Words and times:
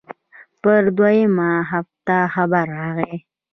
پر 0.61 0.83
دويمه 0.97 1.49
هفته 1.71 2.15
خبر 2.33 2.65
راغى. 2.79 3.13